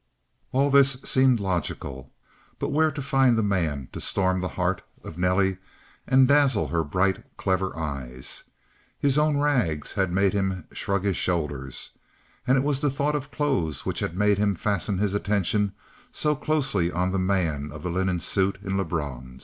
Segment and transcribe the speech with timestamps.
[0.51, 2.11] All this seemed logical,
[2.57, 5.59] but where find the man to storm the heart of Nelly
[6.07, 8.45] and dazzle her bright, clever eyes?
[8.97, 11.91] His own rags had made him shrug his shoulders;
[12.47, 15.73] and it was the thought of clothes which had made him fasten his attention
[16.11, 19.39] so closely on the man of the linen suit in Lebrun's.